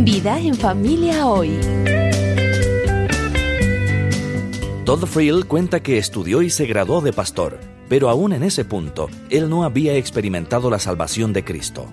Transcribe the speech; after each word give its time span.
Vida 0.00 0.38
en 0.38 0.54
familia 0.54 1.26
hoy. 1.26 1.58
Todd 4.84 5.04
Friel 5.06 5.44
cuenta 5.46 5.80
que 5.80 5.98
estudió 5.98 6.42
y 6.42 6.50
se 6.50 6.66
graduó 6.66 7.00
de 7.00 7.12
pastor, 7.12 7.58
pero 7.88 8.08
aún 8.08 8.32
en 8.32 8.44
ese 8.44 8.64
punto, 8.64 9.08
él 9.28 9.50
no 9.50 9.64
había 9.64 9.96
experimentado 9.96 10.70
la 10.70 10.78
salvación 10.78 11.32
de 11.32 11.42
Cristo. 11.42 11.86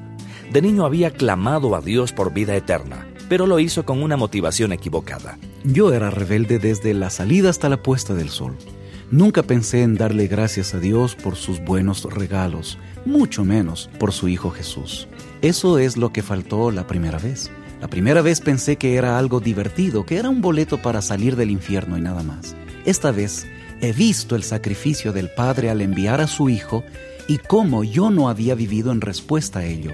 De 0.53 0.61
niño 0.61 0.85
había 0.85 1.09
clamado 1.09 1.75
a 1.75 1.81
Dios 1.81 2.13
por 2.13 2.31
vida 2.31 2.55
eterna, 2.55 3.07
pero 3.27 3.47
lo 3.47 3.59
hizo 3.59 3.85
con 3.85 4.03
una 4.03 4.17
motivación 4.17 4.71
equivocada. 4.71 5.39
Yo 5.63 5.91
era 5.91 6.11
rebelde 6.11 6.59
desde 6.59 6.93
la 6.93 7.09
salida 7.09 7.49
hasta 7.49 7.69
la 7.69 7.81
puesta 7.81 8.13
del 8.13 8.29
sol. 8.29 8.55
Nunca 9.09 9.41
pensé 9.41 9.81
en 9.81 9.95
darle 9.95 10.27
gracias 10.27 10.75
a 10.75 10.79
Dios 10.79 11.15
por 11.15 11.35
sus 11.35 11.59
buenos 11.59 12.03
regalos, 12.03 12.77
mucho 13.03 13.43
menos 13.43 13.89
por 13.99 14.11
su 14.11 14.27
Hijo 14.27 14.51
Jesús. 14.51 15.07
Eso 15.41 15.79
es 15.79 15.97
lo 15.97 16.13
que 16.13 16.21
faltó 16.21 16.69
la 16.69 16.85
primera 16.85 17.17
vez. 17.17 17.49
La 17.85 17.89
primera 17.91 18.23
vez 18.23 18.41
pensé 18.41 18.77
que 18.77 18.95
era 18.95 19.19
algo 19.19 19.39
divertido, 19.39 20.07
que 20.07 20.17
era 20.17 20.27
un 20.27 20.41
boleto 20.41 20.81
para 20.81 21.03
salir 21.03 21.35
del 21.35 21.51
infierno 21.51 21.99
y 21.99 22.01
nada 22.01 22.23
más. 22.23 22.55
Esta 22.83 23.11
vez 23.11 23.45
he 23.79 23.93
visto 23.93 24.35
el 24.35 24.41
sacrificio 24.41 25.13
del 25.13 25.29
Padre 25.29 25.69
al 25.69 25.81
enviar 25.81 26.19
a 26.19 26.25
su 26.25 26.49
Hijo 26.49 26.83
y 27.27 27.37
cómo 27.37 27.83
yo 27.83 28.09
no 28.09 28.27
había 28.27 28.55
vivido 28.55 28.91
en 28.91 29.01
respuesta 29.01 29.59
a 29.59 29.65
ello. 29.65 29.91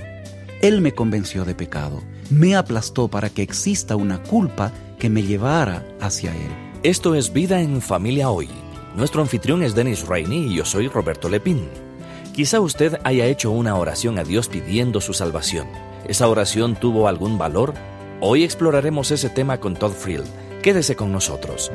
Él 0.62 0.80
me 0.80 0.94
convenció 0.94 1.44
de 1.44 1.54
pecado, 1.54 2.02
me 2.30 2.56
aplastó 2.56 3.10
para 3.10 3.30
que 3.30 3.42
exista 3.42 3.98
una 3.98 4.24
culpa 4.24 4.72
que 4.98 5.10
me 5.10 5.24
llevara 5.24 5.86
hacia 6.00 6.32
Él. 6.32 6.52
Esto 6.84 7.14
es 7.14 7.34
Vida 7.34 7.60
en 7.60 7.82
Familia 7.82 8.30
Hoy. 8.30 8.48
Nuestro 8.96 9.22
anfitrión 9.22 9.64
es 9.64 9.76
Dennis 9.76 10.08
Rainey 10.08 10.46
y 10.46 10.56
yo 10.56 10.64
soy 10.64 10.88
Roberto 10.88 11.28
Lepín. 11.28 11.68
Quizá 12.34 12.62
usted 12.62 13.00
haya 13.04 13.26
hecho 13.26 13.52
una 13.52 13.76
oración 13.76 14.18
a 14.18 14.24
Dios 14.24 14.48
pidiendo 14.48 15.02
su 15.02 15.14
salvación. 15.14 15.91
¿Esa 16.12 16.28
oración 16.28 16.76
tuvo 16.76 17.08
algún 17.08 17.38
valor? 17.38 17.74
Hoy 18.20 18.44
exploraremos 18.44 19.12
ese 19.12 19.30
tema 19.30 19.62
con 19.62 19.76
Todd 19.76 19.94
Friel. 19.94 20.24
Quédese 20.62 20.98
con 20.98 21.10
nosotros. 21.10 21.72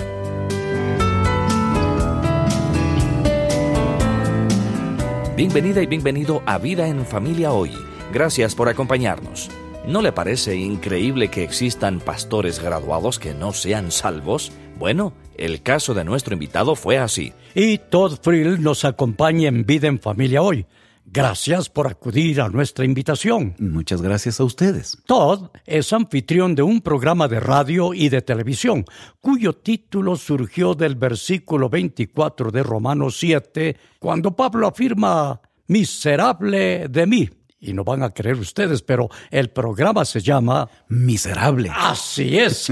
Bienvenida 5.38 5.80
y 5.80 5.86
bienvenido 5.86 6.42
a 6.44 6.58
Vida 6.58 6.86
en 6.86 7.06
Familia 7.06 7.52
Hoy. 7.52 7.72
Gracias 8.12 8.54
por 8.54 8.68
acompañarnos. 8.68 9.50
¿No 9.86 10.02
le 10.02 10.12
parece 10.12 10.54
increíble 10.56 11.28
que 11.28 11.42
existan 11.42 11.98
pastores 11.98 12.62
graduados 12.62 13.18
que 13.18 13.32
no 13.32 13.54
sean 13.54 13.90
salvos? 13.90 14.52
Bueno, 14.78 15.14
el 15.38 15.62
caso 15.62 15.94
de 15.94 16.04
nuestro 16.04 16.34
invitado 16.34 16.76
fue 16.76 16.98
así. 16.98 17.32
Y 17.54 17.78
Todd 17.78 18.18
Frill 18.20 18.60
nos 18.60 18.84
acompaña 18.84 19.48
en 19.48 19.64
Vida 19.64 19.88
en 19.88 19.98
Familia 19.98 20.42
hoy. 20.42 20.66
Gracias 21.08 21.70
por 21.70 21.86
acudir 21.86 22.40
a 22.40 22.48
nuestra 22.48 22.84
invitación. 22.84 23.54
Muchas 23.58 24.02
gracias 24.02 24.40
a 24.40 24.44
ustedes. 24.44 24.98
Todd 25.06 25.50
es 25.64 25.92
anfitrión 25.92 26.56
de 26.56 26.62
un 26.62 26.80
programa 26.80 27.28
de 27.28 27.38
radio 27.38 27.94
y 27.94 28.08
de 28.08 28.22
televisión, 28.22 28.84
cuyo 29.20 29.52
título 29.52 30.16
surgió 30.16 30.74
del 30.74 30.96
versículo 30.96 31.68
24 31.68 32.50
de 32.50 32.62
Romanos 32.62 33.16
7, 33.18 33.76
cuando 34.00 34.34
Pablo 34.34 34.66
afirma, 34.66 35.40
miserable 35.68 36.88
de 36.88 37.06
mí. 37.06 37.30
Y 37.58 37.72
no 37.72 37.84
van 37.84 38.02
a 38.02 38.10
creer 38.10 38.36
ustedes, 38.36 38.82
pero 38.82 39.08
el 39.30 39.50
programa 39.50 40.04
se 40.04 40.20
llama 40.20 40.68
Miserable. 40.88 41.70
Así 41.74 42.36
es. 42.36 42.70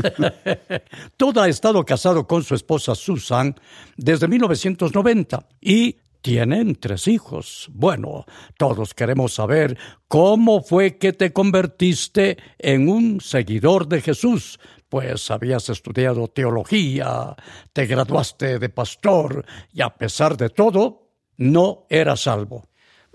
Todd 1.16 1.38
ha 1.38 1.48
estado 1.48 1.84
casado 1.84 2.26
con 2.26 2.42
su 2.42 2.54
esposa 2.54 2.94
Susan 2.94 3.54
desde 3.96 4.28
1990 4.28 5.48
y 5.60 5.96
tienen 6.24 6.76
tres 6.76 7.06
hijos. 7.06 7.68
Bueno, 7.74 8.24
todos 8.56 8.94
queremos 8.94 9.34
saber 9.34 9.76
cómo 10.08 10.62
fue 10.62 10.96
que 10.96 11.12
te 11.12 11.34
convertiste 11.34 12.38
en 12.58 12.88
un 12.88 13.20
seguidor 13.20 13.88
de 13.88 14.00
Jesús. 14.00 14.58
Pues 14.88 15.30
habías 15.30 15.68
estudiado 15.68 16.26
teología, 16.28 17.36
te 17.74 17.84
graduaste 17.84 18.58
de 18.58 18.70
pastor 18.70 19.44
y 19.70 19.82
a 19.82 19.90
pesar 19.90 20.38
de 20.38 20.48
todo, 20.48 21.10
no 21.36 21.84
eras 21.90 22.22
salvo. 22.22 22.70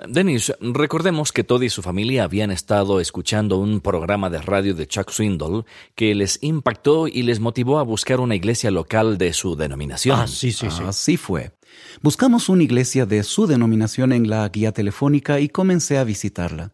Denis, 0.07 0.53
recordemos 0.61 1.31
que 1.31 1.43
Todd 1.43 1.63
y 1.63 1.69
su 1.69 1.81
familia 1.81 2.25
habían 2.25 2.51
estado 2.51 2.99
escuchando 2.99 3.57
un 3.57 3.81
programa 3.81 4.29
de 4.29 4.39
radio 4.39 4.75
de 4.75 4.87
Chuck 4.87 5.09
Swindoll 5.09 5.65
que 5.95 6.13
les 6.13 6.37
impactó 6.43 7.07
y 7.07 7.23
les 7.23 7.39
motivó 7.39 7.79
a 7.79 7.83
buscar 7.83 8.19
una 8.19 8.35
iglesia 8.35 8.69
local 8.69 9.17
de 9.17 9.33
su 9.33 9.55
denominación. 9.55 10.19
Ah, 10.19 10.27
sí, 10.27 10.51
sí, 10.51 10.69
sí. 10.69 10.83
Así 10.85 11.17
fue. 11.17 11.51
Buscamos 12.01 12.49
una 12.49 12.63
iglesia 12.63 13.05
de 13.05 13.23
su 13.23 13.47
denominación 13.47 14.13
en 14.13 14.29
la 14.29 14.47
guía 14.49 14.71
telefónica 14.71 15.39
y 15.39 15.49
comencé 15.49 15.97
a 15.97 16.03
visitarla. 16.03 16.71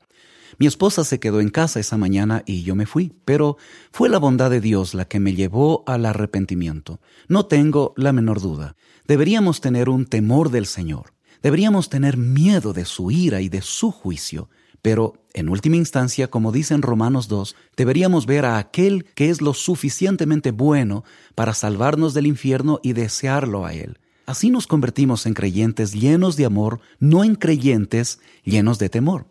Mi 0.57 0.67
esposa 0.67 1.03
se 1.03 1.19
quedó 1.19 1.41
en 1.41 1.49
casa 1.49 1.79
esa 1.79 1.97
mañana 1.97 2.43
y 2.45 2.63
yo 2.63 2.75
me 2.75 2.85
fui, 2.85 3.11
pero 3.25 3.57
fue 3.91 4.07
la 4.07 4.19
bondad 4.19 4.49
de 4.49 4.61
Dios 4.61 4.93
la 4.93 5.05
que 5.05 5.19
me 5.19 5.33
llevó 5.33 5.83
al 5.85 6.05
arrepentimiento. 6.05 6.99
No 7.27 7.45
tengo 7.45 7.93
la 7.97 8.13
menor 8.13 8.39
duda. 8.39 8.75
Deberíamos 9.07 9.59
tener 9.59 9.89
un 9.89 10.05
temor 10.05 10.51
del 10.51 10.65
Señor. 10.65 11.13
Deberíamos 11.43 11.89
tener 11.89 12.17
miedo 12.17 12.71
de 12.71 12.85
su 12.85 13.11
ira 13.11 13.41
y 13.41 13.49
de 13.49 13.61
su 13.61 13.91
juicio, 13.91 14.49
pero 14.81 15.13
en 15.33 15.49
última 15.49 15.75
instancia, 15.75 16.29
como 16.29 16.51
dice 16.51 16.73
en 16.73 16.81
Romanos 16.81 17.27
2, 17.27 17.55
deberíamos 17.75 18.25
ver 18.25 18.45
a 18.45 18.57
aquel 18.57 19.05
que 19.15 19.29
es 19.29 19.41
lo 19.41 19.53
suficientemente 19.53 20.51
bueno 20.51 21.03
para 21.33 21.53
salvarnos 21.53 22.13
del 22.13 22.27
infierno 22.27 22.79
y 22.81 22.93
desearlo 22.93 23.65
a 23.65 23.73
Él. 23.73 23.99
Así 24.25 24.49
nos 24.49 24.67
convertimos 24.67 25.25
en 25.25 25.33
creyentes 25.33 25.93
llenos 25.93 26.35
de 26.35 26.45
amor, 26.45 26.79
no 26.99 27.23
en 27.23 27.35
creyentes 27.35 28.19
llenos 28.43 28.79
de 28.79 28.89
temor. 28.89 29.27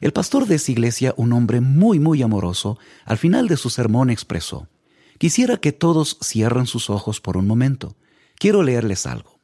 El 0.00 0.12
pastor 0.12 0.46
de 0.46 0.54
esa 0.54 0.72
iglesia, 0.72 1.12
un 1.16 1.32
hombre 1.32 1.60
muy, 1.60 1.98
muy 1.98 2.22
amoroso, 2.22 2.78
al 3.04 3.18
final 3.18 3.48
de 3.48 3.56
su 3.56 3.68
sermón 3.70 4.10
expresó, 4.10 4.68
Quisiera 5.18 5.56
que 5.56 5.72
todos 5.72 6.16
cierren 6.22 6.66
sus 6.66 6.90
ojos 6.90 7.20
por 7.20 7.36
un 7.36 7.46
momento. 7.46 7.96
Quiero 8.36 8.62
leerles 8.62 9.04
algo. 9.04 9.40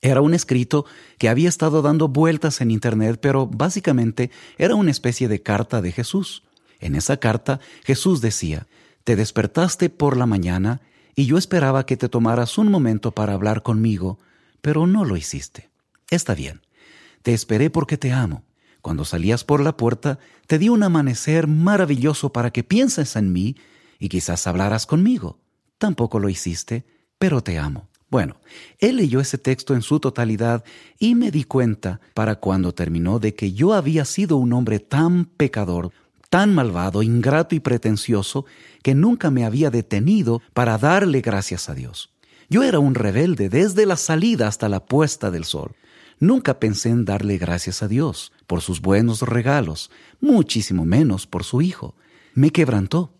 Era 0.00 0.22
un 0.22 0.32
escrito 0.32 0.86
que 1.18 1.28
había 1.28 1.50
estado 1.50 1.82
dando 1.82 2.08
vueltas 2.08 2.62
en 2.62 2.70
Internet, 2.70 3.18
pero 3.20 3.46
básicamente 3.46 4.30
era 4.56 4.74
una 4.74 4.90
especie 4.90 5.28
de 5.28 5.42
carta 5.42 5.82
de 5.82 5.92
Jesús. 5.92 6.44
En 6.80 6.94
esa 6.94 7.18
carta 7.18 7.60
Jesús 7.84 8.22
decía, 8.22 8.66
Te 9.04 9.16
despertaste 9.16 9.90
por 9.90 10.16
la 10.16 10.24
mañana 10.24 10.80
y 11.14 11.26
yo 11.26 11.36
esperaba 11.36 11.84
que 11.84 11.98
te 11.98 12.08
tomaras 12.08 12.56
un 12.56 12.70
momento 12.70 13.10
para 13.10 13.34
hablar 13.34 13.62
conmigo, 13.62 14.18
pero 14.60 14.86
no 14.86 15.04
lo 15.04 15.16
hiciste. 15.16 15.70
Está 16.10 16.34
bien. 16.34 16.62
Te 17.22 17.34
esperé 17.34 17.70
porque 17.70 17.96
te 17.96 18.12
amo. 18.12 18.44
Cuando 18.80 19.04
salías 19.04 19.44
por 19.44 19.60
la 19.60 19.76
puerta, 19.76 20.18
te 20.46 20.58
di 20.58 20.68
un 20.68 20.82
amanecer 20.82 21.46
maravilloso 21.46 22.32
para 22.32 22.50
que 22.50 22.64
pienses 22.64 23.16
en 23.16 23.32
mí 23.32 23.56
y 23.98 24.08
quizás 24.08 24.46
hablaras 24.46 24.86
conmigo. 24.86 25.40
Tampoco 25.78 26.18
lo 26.18 26.28
hiciste, 26.28 26.86
pero 27.18 27.42
te 27.42 27.58
amo. 27.58 27.88
Bueno, 28.10 28.36
él 28.78 28.96
leyó 28.96 29.20
ese 29.20 29.36
texto 29.36 29.74
en 29.74 29.82
su 29.82 30.00
totalidad 30.00 30.64
y 30.98 31.14
me 31.14 31.30
di 31.30 31.44
cuenta, 31.44 32.00
para 32.14 32.36
cuando 32.36 32.72
terminó, 32.72 33.18
de 33.18 33.34
que 33.34 33.52
yo 33.52 33.74
había 33.74 34.06
sido 34.06 34.38
un 34.38 34.54
hombre 34.54 34.78
tan 34.78 35.26
pecador, 35.26 35.92
tan 36.30 36.54
malvado, 36.54 37.02
ingrato 37.02 37.54
y 37.54 37.60
pretencioso, 37.60 38.46
que 38.82 38.94
nunca 38.94 39.30
me 39.30 39.44
había 39.44 39.70
detenido 39.70 40.40
para 40.54 40.78
darle 40.78 41.20
gracias 41.20 41.68
a 41.68 41.74
Dios. 41.74 42.10
Yo 42.48 42.62
era 42.62 42.78
un 42.78 42.94
rebelde 42.94 43.48
desde 43.48 43.84
la 43.84 43.96
salida 43.96 44.48
hasta 44.48 44.68
la 44.68 44.84
puesta 44.84 45.30
del 45.30 45.44
sol. 45.44 45.74
Nunca 46.18 46.58
pensé 46.58 46.88
en 46.88 47.04
darle 47.04 47.38
gracias 47.38 47.82
a 47.82 47.88
Dios 47.88 48.32
por 48.46 48.62
sus 48.62 48.80
buenos 48.80 49.22
regalos, 49.22 49.90
muchísimo 50.20 50.84
menos 50.84 51.26
por 51.26 51.44
su 51.44 51.62
Hijo. 51.62 51.94
Me 52.34 52.50
quebrantó. 52.50 53.12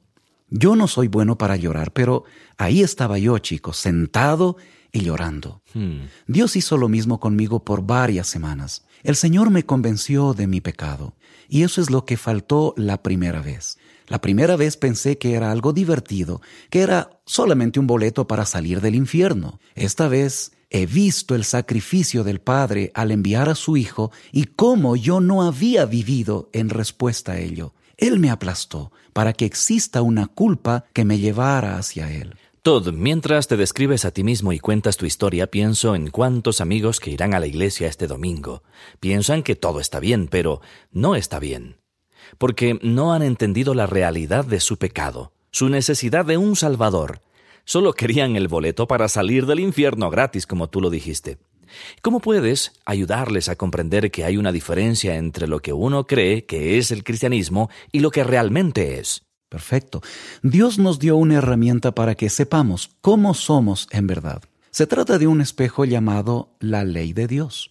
Yo 0.50 0.76
no 0.76 0.88
soy 0.88 1.08
bueno 1.08 1.36
para 1.36 1.56
llorar, 1.56 1.92
pero 1.92 2.24
ahí 2.56 2.80
estaba 2.80 3.18
yo, 3.18 3.38
chicos, 3.38 3.76
sentado 3.76 4.56
y 4.92 5.02
llorando. 5.02 5.62
Hmm. 5.74 6.06
Dios 6.26 6.56
hizo 6.56 6.78
lo 6.78 6.88
mismo 6.88 7.20
conmigo 7.20 7.64
por 7.64 7.82
varias 7.82 8.26
semanas. 8.26 8.84
El 9.02 9.14
Señor 9.14 9.50
me 9.50 9.64
convenció 9.64 10.32
de 10.32 10.46
mi 10.46 10.60
pecado, 10.60 11.14
y 11.48 11.62
eso 11.62 11.80
es 11.80 11.90
lo 11.90 12.04
que 12.04 12.16
faltó 12.16 12.74
la 12.76 13.02
primera 13.02 13.42
vez. 13.42 13.78
La 14.08 14.20
primera 14.20 14.56
vez 14.56 14.76
pensé 14.76 15.18
que 15.18 15.34
era 15.34 15.52
algo 15.52 15.72
divertido, 15.72 16.40
que 16.70 16.80
era 16.80 17.20
solamente 17.26 17.78
un 17.78 17.86
boleto 17.86 18.26
para 18.26 18.46
salir 18.46 18.80
del 18.80 18.94
infierno. 18.94 19.60
Esta 19.74 20.08
vez 20.08 20.52
he 20.70 20.86
visto 20.86 21.34
el 21.34 21.44
sacrificio 21.44 22.24
del 22.24 22.40
Padre 22.40 22.90
al 22.94 23.10
enviar 23.10 23.48
a 23.48 23.54
su 23.54 23.76
Hijo 23.76 24.10
y 24.32 24.44
cómo 24.44 24.96
yo 24.96 25.20
no 25.20 25.42
había 25.42 25.84
vivido 25.84 26.48
en 26.52 26.70
respuesta 26.70 27.32
a 27.32 27.38
ello. 27.38 27.74
Él 27.98 28.18
me 28.18 28.30
aplastó 28.30 28.92
para 29.12 29.32
que 29.32 29.44
exista 29.44 30.02
una 30.02 30.26
culpa 30.28 30.84
que 30.92 31.04
me 31.04 31.18
llevara 31.18 31.78
hacia 31.78 32.10
Él. 32.10 32.36
Todd, 32.62 32.92
mientras 32.92 33.48
te 33.48 33.56
describes 33.56 34.04
a 34.04 34.10
ti 34.10 34.24
mismo 34.24 34.52
y 34.52 34.58
cuentas 34.58 34.96
tu 34.96 35.06
historia, 35.06 35.48
pienso 35.48 35.94
en 35.94 36.10
cuántos 36.10 36.60
amigos 36.60 37.00
que 37.00 37.10
irán 37.10 37.34
a 37.34 37.40
la 37.40 37.46
iglesia 37.46 37.88
este 37.88 38.06
domingo. 38.06 38.62
Piensan 39.00 39.42
que 39.42 39.56
todo 39.56 39.80
está 39.80 40.00
bien, 40.00 40.28
pero 40.28 40.60
no 40.90 41.14
está 41.14 41.38
bien. 41.38 41.76
Porque 42.36 42.78
no 42.82 43.12
han 43.12 43.22
entendido 43.22 43.74
la 43.74 43.86
realidad 43.86 44.44
de 44.44 44.60
su 44.60 44.76
pecado, 44.76 45.32
su 45.50 45.68
necesidad 45.68 46.26
de 46.26 46.36
un 46.36 46.56
Salvador. 46.56 47.20
Solo 47.64 47.92
querían 47.92 48.36
el 48.36 48.48
boleto 48.48 48.86
para 48.86 49.08
salir 49.08 49.46
del 49.46 49.60
infierno 49.60 50.10
gratis, 50.10 50.46
como 50.46 50.68
tú 50.68 50.80
lo 50.80 50.90
dijiste. 50.90 51.38
¿Cómo 52.02 52.20
puedes 52.20 52.72
ayudarles 52.84 53.48
a 53.48 53.56
comprender 53.56 54.10
que 54.10 54.24
hay 54.24 54.36
una 54.36 54.52
diferencia 54.52 55.16
entre 55.16 55.46
lo 55.46 55.60
que 55.60 55.72
uno 55.72 56.06
cree 56.06 56.44
que 56.44 56.78
es 56.78 56.90
el 56.90 57.04
cristianismo 57.04 57.70
y 57.92 58.00
lo 58.00 58.10
que 58.10 58.24
realmente 58.24 58.98
es? 58.98 59.22
Perfecto. 59.48 60.02
Dios 60.42 60.78
nos 60.78 60.98
dio 60.98 61.16
una 61.16 61.36
herramienta 61.36 61.92
para 61.92 62.14
que 62.14 62.28
sepamos 62.28 62.90
cómo 63.00 63.34
somos 63.34 63.86
en 63.90 64.06
verdad. 64.06 64.42
Se 64.70 64.86
trata 64.86 65.18
de 65.18 65.26
un 65.26 65.40
espejo 65.40 65.84
llamado 65.84 66.56
la 66.60 66.84
ley 66.84 67.12
de 67.12 67.26
Dios. 67.26 67.68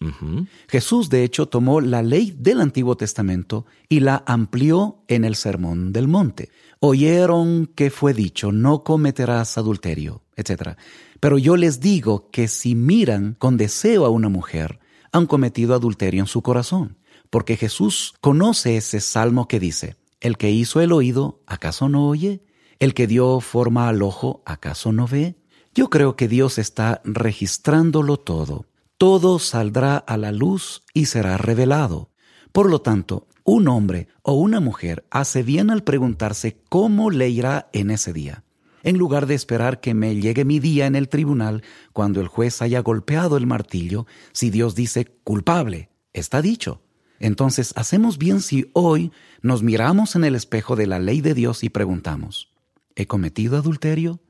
Jesús, 0.68 1.10
de 1.10 1.24
hecho, 1.24 1.46
tomó 1.46 1.80
la 1.80 2.02
ley 2.02 2.34
del 2.36 2.60
Antiguo 2.60 2.96
Testamento 2.96 3.66
y 3.88 4.00
la 4.00 4.22
amplió 4.26 5.02
en 5.08 5.24
el 5.24 5.36
Sermón 5.36 5.92
del 5.92 6.08
Monte. 6.08 6.50
Oyeron 6.80 7.66
que 7.66 7.90
fue 7.90 8.14
dicho, 8.14 8.52
no 8.52 8.82
cometerás 8.82 9.58
adulterio, 9.58 10.22
etc. 10.36 10.76
Pero 11.20 11.38
yo 11.38 11.56
les 11.56 11.80
digo 11.80 12.30
que 12.30 12.48
si 12.48 12.74
miran 12.74 13.34
con 13.38 13.56
deseo 13.56 14.04
a 14.04 14.10
una 14.10 14.28
mujer, 14.28 14.78
han 15.12 15.26
cometido 15.26 15.74
adulterio 15.74 16.20
en 16.20 16.26
su 16.26 16.42
corazón, 16.42 16.98
porque 17.30 17.56
Jesús 17.56 18.14
conoce 18.20 18.76
ese 18.76 19.00
salmo 19.00 19.48
que 19.48 19.60
dice, 19.60 19.96
el 20.20 20.36
que 20.36 20.50
hizo 20.50 20.80
el 20.80 20.92
oído, 20.92 21.40
¿acaso 21.46 21.88
no 21.88 22.08
oye? 22.08 22.42
El 22.78 22.94
que 22.94 23.06
dio 23.06 23.40
forma 23.40 23.88
al 23.88 24.02
ojo, 24.02 24.42
¿acaso 24.44 24.92
no 24.92 25.06
ve? 25.06 25.36
Yo 25.74 25.90
creo 25.90 26.16
que 26.16 26.28
Dios 26.28 26.58
está 26.58 27.00
registrándolo 27.04 28.16
todo. 28.16 28.66
Todo 28.96 29.38
saldrá 29.38 29.96
a 29.96 30.16
la 30.16 30.32
luz 30.32 30.82
y 30.92 31.06
será 31.06 31.38
revelado. 31.38 32.10
Por 32.52 32.68
lo 32.68 32.80
tanto, 32.80 33.28
un 33.44 33.68
hombre 33.68 34.08
o 34.22 34.34
una 34.34 34.60
mujer 34.60 35.06
hace 35.10 35.42
bien 35.42 35.70
al 35.70 35.84
preguntarse 35.84 36.60
cómo 36.68 37.10
le 37.10 37.28
irá 37.28 37.70
en 37.72 37.90
ese 37.90 38.12
día, 38.12 38.44
en 38.82 38.98
lugar 38.98 39.26
de 39.26 39.34
esperar 39.34 39.80
que 39.80 39.94
me 39.94 40.16
llegue 40.16 40.44
mi 40.44 40.58
día 40.58 40.86
en 40.86 40.96
el 40.96 41.08
tribunal 41.08 41.62
cuando 41.92 42.20
el 42.20 42.28
juez 42.28 42.60
haya 42.60 42.80
golpeado 42.80 43.36
el 43.36 43.46
martillo, 43.46 44.06
si 44.32 44.50
Dios 44.50 44.74
dice 44.74 45.06
culpable, 45.24 45.90
está 46.12 46.42
dicho. 46.42 46.82
Entonces, 47.20 47.72
hacemos 47.76 48.18
bien 48.18 48.40
si 48.40 48.70
hoy 48.74 49.12
nos 49.42 49.62
miramos 49.62 50.14
en 50.14 50.24
el 50.24 50.34
espejo 50.34 50.76
de 50.76 50.86
la 50.86 50.98
ley 50.98 51.20
de 51.20 51.34
Dios 51.34 51.64
y 51.64 51.68
preguntamos, 51.68 52.52
¿he 52.96 53.06
cometido 53.06 53.56
adulterio? 53.56 54.20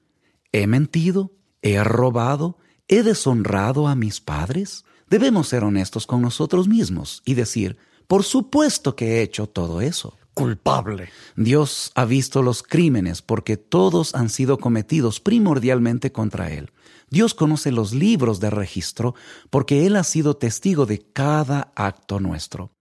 ¿He 0.53 0.67
mentido? 0.67 1.33
¿He 1.63 1.83
robado? 1.83 2.59
¿He 2.89 3.03
deshonrado 3.03 3.87
a 3.87 3.95
mis 3.95 4.21
padres? 4.21 4.85
Debemos 5.11 5.49
ser 5.49 5.65
honestos 5.65 6.07
con 6.07 6.23
nosotros 6.23 6.69
mismos 6.69 7.23
y 7.25 7.35
decir, 7.35 7.77
por 8.07 8.25
supuesto 8.25 8.97
que 8.97 9.17
he 9.19 9.23
hecho 9.23 9.47
todo 9.47 9.81
eso. 9.81 10.17
Culpable. 10.33 11.11
Dios 11.37 11.93
ha 11.95 12.05
visto 12.05 12.43
los 12.43 12.63
crímenes 12.63 13.23
porque 13.23 13.57
todos 13.57 14.15
han 14.15 14.31
sido 14.31 14.59
cometidos 14.59 15.21
primordialmente 15.21 16.13
contra 16.13 16.51
Él. 16.51 16.71
Dios 17.11 17.35
conoce 17.35 17.73
los 17.73 17.93
libros 17.93 18.39
de 18.41 18.51
registro 18.51 19.15
porque 19.51 19.87
Él 19.87 19.97
ha 19.97 20.05
sido 20.05 20.37
testigo 20.37 20.87
de 20.87 21.01
cada 21.01 21.73
acto 21.75 22.21
nuestro. 22.21 22.73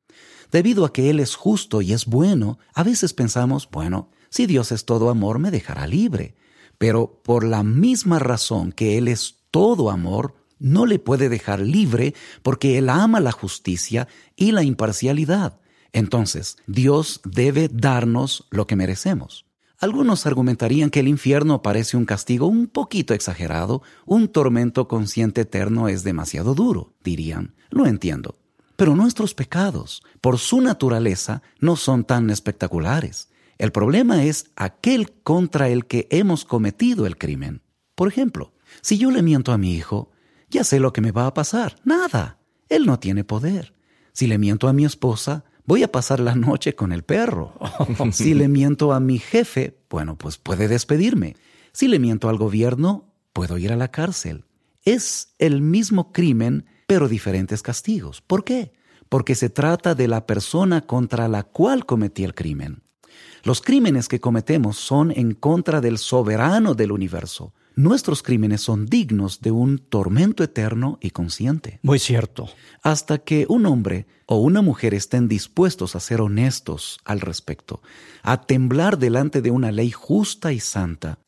Debido 0.51 0.85
a 0.85 0.93
que 0.93 1.09
Él 1.09 1.19
es 1.19 1.35
justo 1.35 1.81
y 1.81 1.93
es 1.93 2.05
bueno, 2.05 2.59
a 2.73 2.83
veces 2.83 3.13
pensamos, 3.13 3.67
bueno, 3.69 4.11
si 4.29 4.45
Dios 4.45 4.71
es 4.71 4.85
todo 4.85 5.09
amor, 5.09 5.39
me 5.39 5.51
dejará 5.51 5.87
libre. 5.87 6.35
Pero 6.77 7.21
por 7.24 7.44
la 7.44 7.63
misma 7.63 8.19
razón 8.19 8.71
que 8.71 8.97
Él 8.97 9.07
es 9.07 9.38
todo 9.51 9.89
amor, 9.89 10.35
no 10.59 10.85
le 10.85 11.00
puede 11.00 11.29
dejar 11.29 11.59
libre 11.59 12.13
porque 12.44 12.77
Él 12.77 12.89
ama 12.89 13.19
la 13.19 13.31
justicia 13.31 14.07
y 14.35 14.51
la 14.51 14.63
imparcialidad. 14.63 15.59
Entonces, 15.94 16.57
Dios 16.68 17.21
debe 17.24 17.69
darnos 17.71 18.47
lo 18.51 18.68
que 18.68 18.75
merecemos. 18.75 19.45
Algunos 19.79 20.25
argumentarían 20.25 20.89
que 20.89 21.01
el 21.01 21.07
infierno 21.07 21.62
parece 21.62 21.97
un 21.97 22.06
castigo 22.06 22.47
un 22.47 22.68
poquito 22.68 23.13
exagerado, 23.13 23.83
un 24.06 24.27
tormento 24.27 24.88
consciente 24.88 25.41
eterno 25.41 25.88
es 25.88 26.03
demasiado 26.03 26.56
duro, 26.56 26.95
dirían. 27.03 27.53
Lo 27.69 27.85
entiendo. 27.85 28.39
Pero 28.75 28.95
nuestros 28.95 29.35
pecados, 29.35 30.01
por 30.19 30.39
su 30.39 30.62
naturaleza, 30.62 31.44
no 31.59 31.75
son 31.75 32.06
tan 32.06 32.30
espectaculares. 32.31 33.30
El 33.57 33.71
problema 33.71 34.24
es 34.24 34.51
aquel 34.56 35.12
contra 35.24 35.69
el 35.69 35.86
que 35.86 36.07
hemos 36.12 36.45
cometido 36.45 37.06
el 37.06 37.18
crimen. 37.18 37.62
Por 37.95 38.07
ejemplo, 38.07 38.54
si 38.81 38.98
yo 38.98 39.09
le 39.09 39.24
miento 39.24 39.51
a 39.51 39.57
mi 39.57 39.74
hijo, 39.74 40.12
ya 40.50 40.63
sé 40.63 40.80
lo 40.80 40.94
que 40.94 41.01
me 41.01 41.12
va 41.12 41.25
a 41.25 41.33
pasar. 41.33 41.77
Nada. 41.83 42.38
Él 42.69 42.86
no 42.86 43.00
tiene 43.00 43.24
poder. 43.24 43.74
Si 44.13 44.27
le 44.27 44.38
miento 44.38 44.68
a 44.68 44.74
mi 44.74 44.86
esposa, 44.86 45.45
voy 45.65 45.83
a 45.83 45.92
pasar 45.92 46.19
la 46.19 46.36
noche 46.36 46.75
con 46.75 46.92
el 46.92 47.04
perro. 47.04 47.54
si 48.12 48.33
le 48.33 48.48
miento 48.48 48.94
a 48.94 49.00
mi 49.00 49.19
jefe, 49.19 49.80
bueno, 49.89 50.18
pues 50.18 50.38
puede 50.38 50.68
despedirme. 50.68 51.36
Si 51.71 51.88
le 51.88 52.00
miento 52.00 52.30
al 52.30 52.38
gobierno, 52.38 53.13
puedo 53.33 53.57
ir 53.57 53.71
a 53.71 53.75
la 53.75 53.89
cárcel. 53.89 54.45
Es 54.83 55.33
el 55.38 55.62
mismo 55.62 56.12
crimen, 56.12 56.65
pero 56.88 57.07
diferentes 57.07 57.62
castigos. 57.62 58.21
¿Por 58.21 58.44
qué? 58.44 58.74
Porque 59.09 59.36
se 59.36 59.50
trata 59.50 59.95
de 59.95 60.07
la 60.07 60.25
persona 60.25 60.81
contra 60.81 61.27
la 61.27 61.44
cual 61.44 61.86
cometí 61.86 62.24
el 62.24 62.33
crimen. 62.33 62.83
Los 63.47 63.61
crímenes 63.61 64.09
que 64.09 64.19
cometemos 64.19 64.75
son 64.75 65.09
en 65.09 65.33
contra 65.33 65.79
del 65.79 65.99
soberano 65.99 66.73
del 66.73 66.91
universo. 66.91 67.53
Nuestros 67.77 68.21
crímenes 68.21 68.59
son 68.59 68.88
dignos 68.88 69.39
de 69.39 69.51
un 69.51 69.77
tormento 69.77 70.44
eterno 70.44 70.99
y 71.01 71.11
consciente. 71.11 71.79
Muy 71.81 71.97
cierto. 71.97 72.49
Hasta 72.83 73.19
que 73.19 73.45
un 73.47 73.65
hombre 73.65 74.05
o 74.25 74.35
una 74.35 74.61
mujer 74.61 74.94
estén 74.94 75.29
dispuestos 75.29 75.95
a 75.95 76.01
ser 76.01 76.19
honestos 76.19 76.99
al 77.05 77.21
respecto, 77.21 77.81
a 78.21 78.41
temblar 78.41 78.97
delante 78.97 79.41
de 79.41 79.51
una 79.51 79.71
ley 79.71 79.91
justa 79.91 80.51
y 80.51 80.59
santa, 80.59 81.19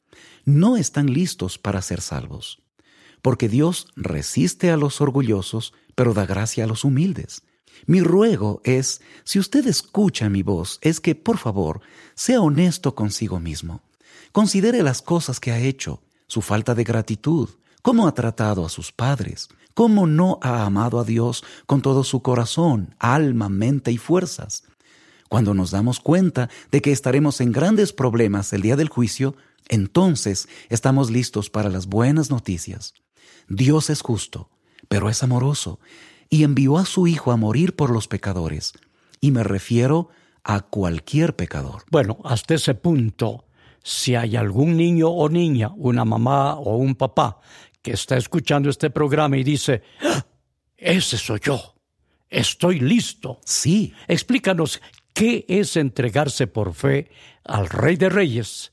no 0.43 0.75
están 0.75 1.13
listos 1.13 1.57
para 1.57 1.81
ser 1.81 2.01
salvos. 2.01 2.61
Porque 3.21 3.47
Dios 3.47 3.87
resiste 3.95 4.71
a 4.71 4.75
los 4.75 4.99
orgullosos, 4.99 5.73
pero 5.95 6.13
da 6.13 6.25
gracia 6.25 6.65
a 6.65 6.67
los 6.67 6.83
humildes. 6.83 7.43
Mi 7.85 8.01
ruego 8.01 8.61
es, 8.63 9.01
si 9.23 9.39
usted 9.39 9.65
escucha 9.67 10.29
mi 10.29 10.43
voz, 10.43 10.79
es 10.81 10.99
que, 10.99 11.15
por 11.15 11.37
favor, 11.37 11.81
sea 12.15 12.41
honesto 12.41 12.95
consigo 12.95 13.39
mismo. 13.39 13.81
Considere 14.31 14.83
las 14.83 15.01
cosas 15.01 15.39
que 15.39 15.51
ha 15.51 15.59
hecho, 15.59 16.01
su 16.27 16.41
falta 16.41 16.75
de 16.75 16.83
gratitud, 16.83 17.49
cómo 17.81 18.07
ha 18.07 18.13
tratado 18.13 18.65
a 18.65 18.69
sus 18.69 18.91
padres, 18.91 19.49
cómo 19.73 20.07
no 20.07 20.39
ha 20.41 20.65
amado 20.65 20.99
a 20.99 21.03
Dios 21.03 21.43
con 21.65 21.81
todo 21.81 22.03
su 22.03 22.21
corazón, 22.21 22.95
alma, 22.99 23.49
mente 23.49 23.91
y 23.91 23.97
fuerzas. 23.97 24.63
Cuando 25.29 25.53
nos 25.53 25.71
damos 25.71 25.99
cuenta 25.99 26.49
de 26.71 26.81
que 26.81 26.91
estaremos 26.91 27.39
en 27.41 27.51
grandes 27.51 27.93
problemas 27.93 28.51
el 28.53 28.61
día 28.61 28.75
del 28.75 28.89
juicio, 28.89 29.35
entonces 29.67 30.49
estamos 30.69 31.11
listos 31.11 31.49
para 31.49 31.69
las 31.69 31.87
buenas 31.87 32.29
noticias. 32.29 32.93
Dios 33.47 33.89
es 33.89 34.01
justo, 34.01 34.49
pero 34.87 35.09
es 35.09 35.23
amoroso 35.23 35.79
y 36.29 36.43
envió 36.43 36.77
a 36.77 36.85
su 36.85 37.07
Hijo 37.07 37.31
a 37.31 37.37
morir 37.37 37.75
por 37.75 37.89
los 37.89 38.07
pecadores. 38.07 38.73
Y 39.21 39.31
me 39.31 39.43
refiero 39.43 40.09
a 40.43 40.61
cualquier 40.61 41.35
pecador. 41.35 41.83
Bueno, 41.91 42.19
hasta 42.23 42.55
ese 42.55 42.75
punto, 42.75 43.45
si 43.83 44.15
hay 44.15 44.35
algún 44.35 44.77
niño 44.77 45.09
o 45.09 45.29
niña, 45.29 45.71
una 45.75 46.05
mamá 46.05 46.55
o 46.55 46.77
un 46.77 46.95
papá, 46.95 47.39
que 47.81 47.91
está 47.91 48.17
escuchando 48.17 48.69
este 48.69 48.89
programa 48.89 49.37
y 49.37 49.43
dice, 49.43 49.83
¡Ah! 50.01 50.25
ese 50.77 51.17
soy 51.17 51.39
yo, 51.41 51.75
estoy 52.29 52.79
listo. 52.79 53.39
Sí. 53.45 53.93
Explícanos 54.07 54.81
qué 55.13 55.45
es 55.47 55.77
entregarse 55.77 56.47
por 56.47 56.73
fe 56.73 57.09
al 57.43 57.69
Rey 57.69 57.95
de 57.95 58.09
Reyes 58.09 58.71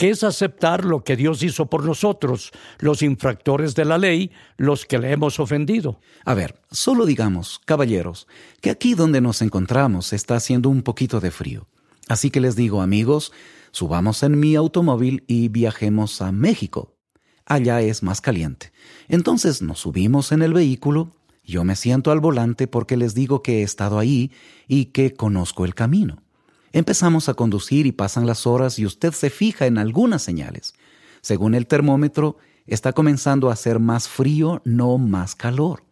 que 0.00 0.08
es 0.08 0.24
aceptar 0.24 0.86
lo 0.86 1.04
que 1.04 1.14
Dios 1.14 1.42
hizo 1.42 1.66
por 1.66 1.84
nosotros, 1.84 2.52
los 2.78 3.02
infractores 3.02 3.74
de 3.74 3.84
la 3.84 3.98
ley, 3.98 4.30
los 4.56 4.86
que 4.86 4.98
le 4.98 5.12
hemos 5.12 5.38
ofendido. 5.38 6.00
A 6.24 6.32
ver, 6.32 6.58
solo 6.70 7.04
digamos, 7.04 7.60
caballeros, 7.66 8.26
que 8.62 8.70
aquí 8.70 8.94
donde 8.94 9.20
nos 9.20 9.42
encontramos 9.42 10.14
está 10.14 10.36
haciendo 10.36 10.70
un 10.70 10.80
poquito 10.80 11.20
de 11.20 11.30
frío. 11.30 11.68
Así 12.08 12.30
que 12.30 12.40
les 12.40 12.56
digo, 12.56 12.80
amigos, 12.80 13.30
subamos 13.72 14.22
en 14.22 14.40
mi 14.40 14.56
automóvil 14.56 15.22
y 15.26 15.48
viajemos 15.48 16.22
a 16.22 16.32
México. 16.32 16.96
Allá 17.44 17.82
es 17.82 18.02
más 18.02 18.22
caliente. 18.22 18.72
Entonces 19.06 19.60
nos 19.60 19.80
subimos 19.80 20.32
en 20.32 20.40
el 20.40 20.54
vehículo, 20.54 21.10
yo 21.44 21.62
me 21.62 21.76
siento 21.76 22.10
al 22.10 22.20
volante 22.20 22.68
porque 22.68 22.96
les 22.96 23.14
digo 23.14 23.42
que 23.42 23.58
he 23.58 23.62
estado 23.62 23.98
ahí 23.98 24.32
y 24.66 24.86
que 24.86 25.12
conozco 25.12 25.66
el 25.66 25.74
camino. 25.74 26.22
Empezamos 26.72 27.28
a 27.28 27.34
conducir 27.34 27.86
y 27.86 27.92
pasan 27.92 28.26
las 28.26 28.46
horas 28.46 28.78
y 28.78 28.86
usted 28.86 29.12
se 29.12 29.30
fija 29.30 29.66
en 29.66 29.78
algunas 29.78 30.22
señales. 30.22 30.74
Según 31.20 31.54
el 31.54 31.66
termómetro, 31.66 32.36
está 32.66 32.92
comenzando 32.92 33.50
a 33.50 33.54
hacer 33.54 33.80
más 33.80 34.08
frío, 34.08 34.62
no 34.64 34.96
más 34.98 35.34
calor. 35.34 35.84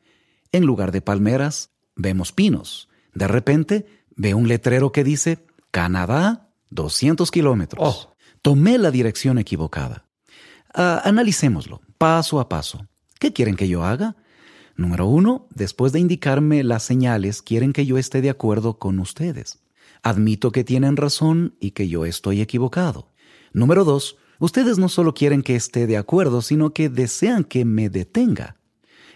En 0.53 0.65
lugar 0.65 0.93
de 0.93 1.03
palmeras, 1.03 1.71
vemos 1.97 2.33
pinos. 2.33 2.89
De 3.13 3.27
repente, 3.27 3.87
ve 4.15 4.35
un 4.35 4.49
letrero 4.49 4.93
que 4.93 5.05
dice 5.05 5.45
Canadá, 5.71 6.51
200 6.71 7.31
kilómetros. 7.31 8.09
Oh. 8.09 8.15
Tomé 8.41 8.79
la 8.79 8.91
dirección 8.91 9.39
equivocada. 9.39 10.05
Ah, 10.73 11.03
analicémoslo, 11.05 11.81
paso 11.99 12.41
a 12.41 12.49
paso. 12.49 12.87
¿Qué 13.19 13.33
quieren 13.33 13.57
que 13.57 13.69
yo 13.69 13.85
haga? 13.85 14.17
Número 14.77 15.07
uno, 15.07 15.49
después 15.53 15.93
de 15.93 15.99
indicarme 15.99 16.63
las 16.63 16.85
señales, 16.85 17.43
quieren 17.43 17.73
que 17.73 17.85
yo 17.85 17.99
esté 17.99 18.21
de 18.21 18.31
acuerdo 18.31 18.79
con 18.79 19.01
ustedes. 19.01 19.59
Admito 20.03 20.53
que 20.53 20.65
tienen 20.65 20.97
razón 20.97 21.55
y 21.61 21.73
que 21.73 21.89
yo 21.89 22.05
estoy 22.05 22.41
equivocado. 22.41 23.09
Número 23.53 23.85
dos, 23.85 24.17
ustedes 24.39 24.79
no 24.79 24.89
solo 24.89 25.15
quieren 25.15 25.43
que 25.43 25.57
esté 25.57 25.87
de 25.87 25.97
acuerdo, 25.97 26.43
sino 26.43 26.73
que 26.73 26.89
desean 26.89 27.45
que 27.45 27.65
me 27.65 27.91
detenga. 27.91 28.57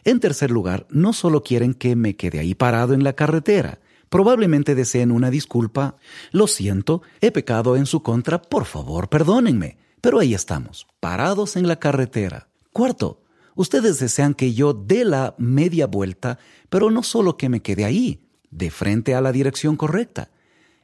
En 0.05 0.21
tercer 0.21 0.51
lugar, 0.51 0.87
no 0.91 1.13
solo 1.13 1.43
quieren 1.43 1.75
que 1.75 1.95
me 1.97 2.17
quede 2.17 2.41
ahí 2.41 2.55
parado 2.55 2.95
en 2.95 3.05
la 3.05 3.13
carretera, 3.13 3.79
Probablemente 4.13 4.75
deseen 4.75 5.11
una 5.11 5.31
disculpa. 5.31 5.97
Lo 6.33 6.47
siento, 6.47 7.01
he 7.23 7.31
pecado 7.31 7.77
en 7.77 7.87
su 7.87 8.03
contra, 8.03 8.43
por 8.43 8.67
favor, 8.67 9.09
perdónenme. 9.09 9.79
Pero 10.03 10.19
ahí 10.19 10.35
estamos, 10.35 10.87
parados 11.01 11.57
en 11.57 11.67
la 11.67 11.77
carretera. 11.77 12.51
Cuarto, 12.75 13.23
ustedes 13.55 14.01
desean 14.01 14.35
que 14.35 14.53
yo 14.53 14.75
dé 14.75 15.07
la 15.07 15.35
media 15.39 15.87
vuelta, 15.87 16.39
pero 16.69 16.91
no 16.91 17.03
solo 17.03 17.39
que 17.39 17.49
me 17.49 17.63
quede 17.63 17.87
ahí, 17.87 18.29
de 18.51 18.71
frente 18.71 19.15
a 19.15 19.23
la 19.23 19.33
dirección 19.33 19.77
correcta. 19.77 20.29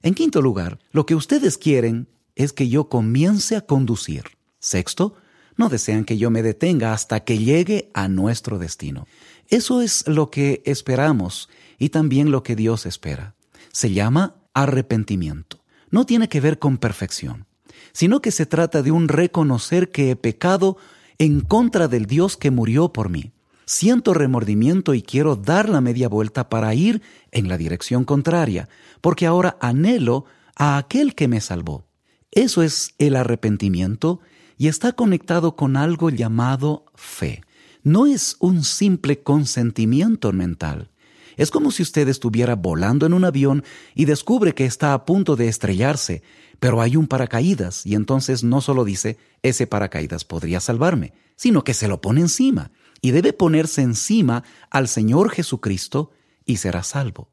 En 0.03 0.15
quinto 0.15 0.41
lugar, 0.43 0.79
lo 0.93 1.07
que 1.07 1.15
ustedes 1.15 1.59
quieren 1.59 2.09
es 2.37 2.53
que 2.53 2.69
yo 2.69 2.89
comience 2.89 3.57
a 3.57 3.63
conducir. 3.63 4.25
Sexto, 4.61 5.15
no 5.57 5.69
desean 5.69 6.05
que 6.05 6.19
yo 6.19 6.31
me 6.31 6.43
detenga 6.43 6.93
hasta 6.93 7.21
que 7.21 7.39
llegue 7.39 7.91
a 7.95 8.09
nuestro 8.09 8.59
destino. 8.59 9.07
Eso 9.49 9.83
es 9.83 10.07
lo 10.07 10.31
que 10.31 10.63
esperamos 10.65 11.49
y 11.79 11.89
también 11.89 12.31
lo 12.31 12.43
que 12.43 12.55
Dios 12.55 12.87
espera. 12.87 13.35
Se 13.73 13.93
llama 13.93 14.37
arrepentimiento. 14.55 15.65
No 15.91 16.07
tiene 16.07 16.29
que 16.29 16.41
ver 16.41 16.59
con 16.59 16.79
perfección, 16.79 17.47
sino 17.93 18.21
que 18.21 18.31
se 18.31 18.47
trata 18.47 18.83
de 18.83 18.93
un 18.93 19.09
reconocer 19.09 19.91
que 19.91 20.11
he 20.11 20.17
pecado 20.17 20.77
en 21.19 21.41
contra 21.41 21.89
del 21.89 22.07
Dios 22.07 22.37
que 22.37 22.51
murió 22.51 22.93
por 22.93 23.09
mí. 23.09 23.33
Siento 23.69 24.15
remordimiento 24.15 24.95
y 24.95 25.03
quiero 25.03 25.37
dar 25.37 25.69
la 25.69 25.83
media 25.83 26.09
vuelta 26.09 26.49
para 26.49 26.75
ir 26.75 27.03
en 27.33 27.49
la 27.49 27.59
dirección 27.59 28.05
contraria, 28.05 28.67
porque 29.03 29.27
ahora 29.27 29.59
anhelo 29.61 30.25
a 30.57 30.79
aquel 30.79 31.15
que 31.15 31.29
me 31.29 31.43
salvó. 31.43 31.85
Eso 32.31 32.63
es 32.63 32.95
el 32.97 33.15
arrepentimiento 33.15 34.21
y 34.57 34.69
está 34.69 34.93
conectado 34.93 35.55
con 35.55 35.77
algo 35.77 36.09
llamado 36.09 36.87
fe. 36.95 37.43
No 37.83 38.07
es 38.07 38.37
un 38.41 38.65
simple 38.65 39.23
consentimiento 39.23 40.33
mental. 40.33 40.91
Es 41.37 41.51
como 41.51 41.71
si 41.71 41.83
usted 41.83 42.09
estuviera 42.09 42.57
volando 42.57 43.05
en 43.05 43.13
un 43.13 43.27
avión 43.27 43.65
y 43.95 44.07
descubre 44.07 44.55
que 44.55 44.65
está 44.65 44.95
a 44.95 45.05
punto 45.05 45.37
de 45.37 45.49
estrellarse, 45.49 46.23
pero 46.59 46.81
hay 46.81 46.97
un 46.97 47.07
paracaídas 47.07 47.85
y 47.85 47.97
entonces 47.97 48.43
no 48.43 48.63
solo 48.63 48.87
dice, 48.87 49.19
ese 49.43 49.67
paracaídas 49.67 50.25
podría 50.25 50.59
salvarme, 50.59 51.13
sino 51.37 51.65
que 51.65 51.75
se 51.75 51.87
lo 51.87 52.01
pone 52.01 52.23
encima 52.23 52.71
y 53.01 53.11
debe 53.11 53.33
ponerse 53.33 53.83
encima 53.83 54.45
al 54.71 54.89
Señor 54.89 55.31
Jesucristo 55.31 56.11
y 56.45 56.57
será 56.57 56.83
salvo. 56.83 57.31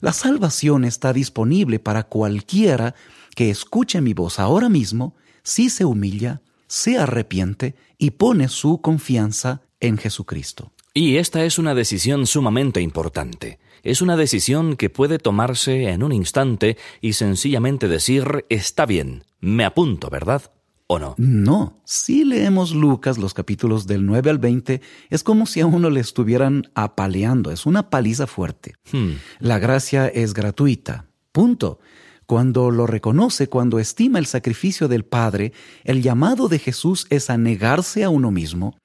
La 0.00 0.12
salvación 0.12 0.84
está 0.84 1.12
disponible 1.12 1.80
para 1.80 2.04
cualquiera 2.04 2.94
que 3.34 3.50
escuche 3.50 4.00
mi 4.00 4.14
voz 4.14 4.38
ahora 4.38 4.68
mismo 4.68 5.16
si 5.42 5.70
se 5.70 5.84
humilla, 5.84 6.42
se 6.66 6.98
arrepiente 6.98 7.74
y 7.96 8.10
pone 8.10 8.48
su 8.48 8.80
confianza 8.80 9.62
en 9.80 9.96
Jesucristo. 9.98 10.72
Y 10.94 11.16
esta 11.16 11.44
es 11.44 11.58
una 11.58 11.74
decisión 11.74 12.26
sumamente 12.26 12.80
importante. 12.80 13.58
Es 13.82 14.02
una 14.02 14.16
decisión 14.16 14.76
que 14.76 14.90
puede 14.90 15.18
tomarse 15.18 15.90
en 15.90 16.02
un 16.02 16.12
instante 16.12 16.76
y 17.00 17.12
sencillamente 17.12 17.88
decir 17.88 18.44
está 18.48 18.86
bien, 18.86 19.24
me 19.40 19.64
apunto, 19.64 20.10
¿verdad? 20.10 20.50
¿O 20.90 20.98
no? 20.98 21.14
No, 21.18 21.82
si 21.84 22.24
leemos 22.24 22.74
Lucas 22.74 23.18
los 23.18 23.34
capítulos 23.34 23.86
del 23.86 24.06
9 24.06 24.30
al 24.30 24.38
20, 24.38 24.80
es 25.10 25.22
como 25.22 25.44
si 25.44 25.60
a 25.60 25.66
uno 25.66 25.90
le 25.90 26.00
estuvieran 26.00 26.70
apaleando, 26.74 27.50
es 27.50 27.66
una 27.66 27.90
paliza 27.90 28.26
fuerte. 28.26 28.72
Hmm. 28.90 29.12
La 29.38 29.58
gracia 29.58 30.08
es 30.08 30.32
gratuita, 30.32 31.04
punto. 31.30 31.78
Cuando 32.24 32.70
lo 32.70 32.86
reconoce, 32.86 33.50
cuando 33.50 33.78
estima 33.78 34.18
el 34.18 34.24
sacrificio 34.24 34.88
del 34.88 35.04
Padre, 35.04 35.52
el 35.84 36.02
llamado 36.02 36.48
de 36.48 36.58
Jesús 36.58 37.06
es 37.10 37.28
a 37.28 37.36
negarse 37.36 38.02
a 38.02 38.08
uno 38.08 38.30
mismo, 38.30 38.78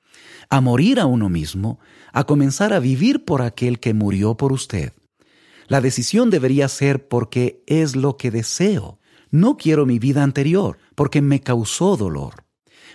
a 0.49 0.59
morir 0.59 0.99
a 0.99 1.05
uno 1.05 1.29
mismo, 1.29 1.79
a 2.11 2.25
comenzar 2.25 2.73
a 2.73 2.79
vivir 2.79 3.23
por 3.23 3.41
aquel 3.41 3.79
que 3.79 3.93
murió 3.93 4.35
por 4.35 4.51
usted. 4.51 4.91
La 5.67 5.79
decisión 5.79 6.29
debería 6.29 6.67
ser 6.67 7.07
porque 7.07 7.63
es 7.65 7.95
lo 7.95 8.17
que 8.17 8.29
deseo. 8.29 8.99
No 9.33 9.57
quiero 9.57 9.87
mi 9.87 9.97
vida 9.97 10.21
anterior, 10.21 10.77
porque 10.93 11.19
me 11.19 11.39
causó 11.39 11.97
dolor. 11.97 12.45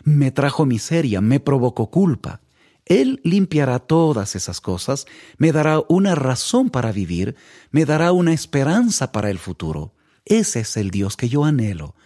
Me 0.04 0.30
trajo 0.30 0.66
miseria, 0.66 1.20
me 1.20 1.40
provocó 1.40 1.90
culpa. 1.90 2.42
Él 2.84 3.20
limpiará 3.24 3.80
todas 3.80 4.36
esas 4.36 4.60
cosas, 4.60 5.06
me 5.36 5.50
dará 5.50 5.82
una 5.88 6.14
razón 6.14 6.70
para 6.70 6.92
vivir, 6.92 7.34
me 7.72 7.84
dará 7.84 8.12
una 8.12 8.32
esperanza 8.32 9.10
para 9.10 9.30
el 9.30 9.38
futuro. 9.40 9.96
Ese 10.24 10.60
es 10.60 10.76
el 10.76 10.92
Dios 10.92 11.16
que 11.16 11.28
yo 11.28 11.44
anhelo. 11.44 11.96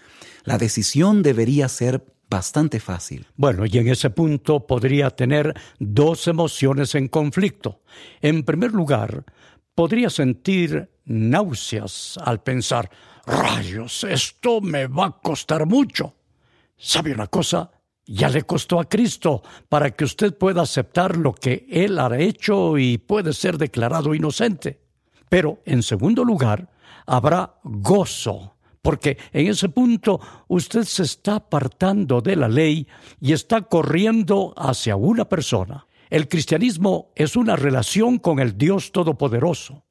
La 0.45 0.57
decisión 0.57 1.23
debería 1.23 1.69
ser 1.69 2.03
bastante 2.31 2.81
fácil. 2.81 3.27
Bueno, 3.37 3.67
y 3.67 3.77
en 3.77 3.89
ese 3.89 4.09
punto 4.09 4.67
podría 4.67 5.11
tener 5.11 5.53
dos 5.79 6.27
emociones 6.27 6.95
en 6.95 7.09
conflicto. 7.09 7.83
En 8.23 8.45
primer 8.45 8.73
lugar, 8.73 9.27
podría 9.75 10.09
sentir 10.09 10.89
náuseas 11.05 12.19
al 12.25 12.43
pensar, 12.43 12.91
rayos, 13.27 14.05
esto 14.05 14.61
me 14.61 14.87
va 14.87 15.07
a 15.07 15.19
costar 15.21 15.67
mucho. 15.67 16.15
¿Sabe 16.77 17.13
una 17.13 17.27
cosa? 17.27 17.71
Ya 18.05 18.29
le 18.29 18.43
costó 18.43 18.81
a 18.81 18.89
Cristo 18.89 19.43
para 19.69 19.93
que 19.93 20.05
usted 20.05 20.37
pueda 20.37 20.63
aceptar 20.63 21.17
lo 21.17 21.33
que 21.35 21.67
Él 21.71 21.99
ha 21.99 22.19
hecho 22.19 22.77
y 22.79 22.99
puede 22.99 23.33
ser 23.33 23.59
declarado 23.59 24.15
inocente. 24.15 24.81
Pero, 25.29 25.61
en 25.65 25.83
segundo 25.83 26.25
lugar, 26.25 26.71
habrá 27.07 27.55
gozo 27.63 28.53
porque 28.83 29.17
en 29.33 29.47
ese 29.47 29.69
punto 29.69 30.21
usted 30.49 30.83
se 30.83 31.05
está 31.05 31.37
apartando 31.37 32.21
de 32.21 32.35
la 32.35 32.49
ley 32.49 32.89
y 33.21 33.33
está 33.33 33.63
corriendo 33.63 34.53
hacia 34.57 34.97
una 34.97 35.29
persona. 35.29 35.87
El 36.11 36.29
cristianismo 36.29 37.13
es 37.15 37.37
una 37.37 37.57
relación 37.57 38.19
con 38.19 38.41
el 38.41 38.59
Dios 38.59 38.91
Todopoderoso. 38.91 39.85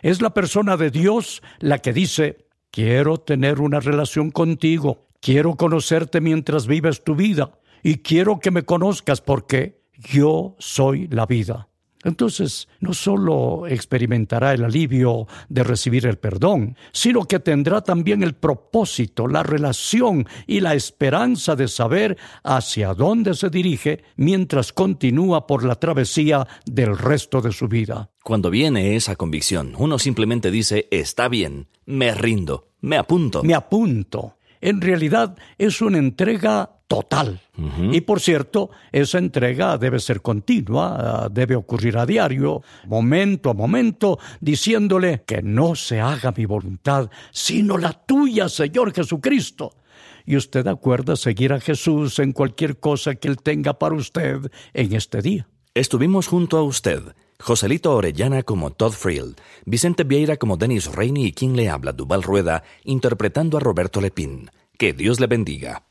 Es 0.00 0.22
la 0.22 0.30
persona 0.32 0.76
de 0.76 0.90
Dios 0.90 1.42
la 1.58 1.80
que 1.80 1.92
dice, 1.92 2.45
quiero 2.76 3.16
tener 3.16 3.62
una 3.62 3.80
relación 3.80 4.30
contigo, 4.30 5.06
quiero 5.22 5.56
conocerte 5.56 6.20
mientras 6.20 6.66
vives 6.66 7.02
tu 7.02 7.14
vida 7.14 7.58
y 7.82 8.00
quiero 8.00 8.38
que 8.38 8.50
me 8.50 8.64
conozcas 8.64 9.22
porque 9.22 9.80
yo 9.94 10.56
soy 10.58 11.08
la 11.08 11.24
vida. 11.24 11.70
Entonces, 12.04 12.68
no 12.80 12.94
solo 12.94 13.66
experimentará 13.66 14.52
el 14.52 14.64
alivio 14.64 15.26
de 15.48 15.64
recibir 15.64 16.06
el 16.06 16.18
perdón, 16.18 16.76
sino 16.92 17.24
que 17.24 17.40
tendrá 17.40 17.80
también 17.80 18.22
el 18.22 18.34
propósito, 18.34 19.26
la 19.26 19.42
relación 19.42 20.26
y 20.46 20.60
la 20.60 20.74
esperanza 20.74 21.56
de 21.56 21.68
saber 21.68 22.16
hacia 22.44 22.94
dónde 22.94 23.34
se 23.34 23.50
dirige 23.50 24.04
mientras 24.16 24.72
continúa 24.72 25.46
por 25.46 25.64
la 25.64 25.76
travesía 25.76 26.46
del 26.64 26.96
resto 26.96 27.40
de 27.40 27.52
su 27.52 27.68
vida. 27.68 28.10
Cuando 28.22 28.50
viene 28.50 28.96
esa 28.96 29.16
convicción, 29.16 29.74
uno 29.78 29.98
simplemente 29.98 30.50
dice, 30.50 30.88
está 30.90 31.28
bien, 31.28 31.68
me 31.84 32.12
rindo, 32.14 32.68
me 32.80 32.96
apunto. 32.96 33.42
Me 33.42 33.54
apunto. 33.54 34.35
En 34.60 34.80
realidad 34.80 35.36
es 35.58 35.80
una 35.80 35.98
entrega 35.98 36.70
total. 36.88 37.40
Y 37.90 38.02
por 38.02 38.20
cierto, 38.20 38.70
esa 38.92 39.18
entrega 39.18 39.76
debe 39.78 39.98
ser 39.98 40.22
continua, 40.22 41.28
debe 41.30 41.56
ocurrir 41.56 41.98
a 41.98 42.06
diario, 42.06 42.62
momento 42.86 43.50
a 43.50 43.54
momento, 43.54 44.18
diciéndole 44.40 45.22
que 45.26 45.42
no 45.42 45.74
se 45.74 46.00
haga 46.00 46.32
mi 46.36 46.44
voluntad, 46.44 47.10
sino 47.32 47.76
la 47.78 47.92
tuya, 47.92 48.48
Señor 48.48 48.92
Jesucristo. 48.92 49.74
Y 50.24 50.36
usted 50.36 50.66
acuerda 50.66 51.16
seguir 51.16 51.52
a 51.52 51.60
Jesús 51.60 52.18
en 52.18 52.32
cualquier 52.32 52.78
cosa 52.78 53.14
que 53.14 53.28
Él 53.28 53.38
tenga 53.38 53.78
para 53.78 53.94
usted 53.94 54.50
en 54.74 54.92
este 54.92 55.22
día. 55.22 55.48
Estuvimos 55.74 56.26
junto 56.28 56.56
a 56.56 56.62
usted. 56.62 57.02
Joselito 57.38 57.94
Orellana 57.94 58.42
como 58.42 58.70
Todd 58.70 58.92
Friel, 58.92 59.36
Vicente 59.64 60.04
Vieira 60.04 60.36
como 60.36 60.56
Dennis 60.56 60.92
Rainey 60.92 61.26
y 61.26 61.32
quien 61.32 61.56
le 61.56 61.68
habla, 61.68 61.92
Duval 61.92 62.22
Rueda, 62.22 62.62
interpretando 62.84 63.56
a 63.56 63.60
Roberto 63.60 64.00
Lepín. 64.00 64.50
Que 64.78 64.92
Dios 64.92 65.20
le 65.20 65.26
bendiga. 65.26 65.82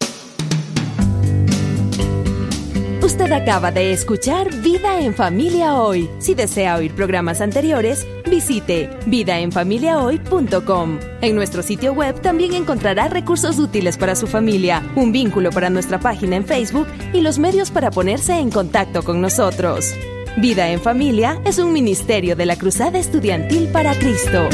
Usted 3.05 3.31
acaba 3.31 3.71
de 3.71 3.93
escuchar 3.93 4.51
Vida 4.61 4.99
en 4.99 5.13
Familia 5.13 5.75
Hoy. 5.75 6.09
Si 6.17 6.33
desea 6.33 6.75
oír 6.75 6.93
programas 6.95 7.39
anteriores, 7.39 8.05
visite 8.29 8.89
vidaenfamiliahoy.com. 9.05 10.99
En 11.21 11.35
nuestro 11.35 11.61
sitio 11.61 11.93
web 11.93 12.19
también 12.21 12.55
encontrará 12.55 13.07
recursos 13.07 13.59
útiles 13.59 13.97
para 13.97 14.15
su 14.15 14.25
familia, 14.25 14.83
un 14.95 15.11
vínculo 15.11 15.51
para 15.51 15.69
nuestra 15.69 15.99
página 15.99 16.35
en 16.35 16.45
Facebook 16.45 16.87
y 17.13 17.21
los 17.21 17.37
medios 17.37 17.69
para 17.69 17.91
ponerse 17.91 18.39
en 18.39 18.49
contacto 18.49 19.03
con 19.03 19.21
nosotros. 19.21 19.93
Vida 20.37 20.69
en 20.69 20.81
Familia 20.81 21.39
es 21.45 21.59
un 21.59 21.71
ministerio 21.71 22.35
de 22.35 22.45
la 22.45 22.57
Cruzada 22.57 22.99
Estudiantil 22.99 23.69
para 23.69 23.93
Cristo. 23.93 24.49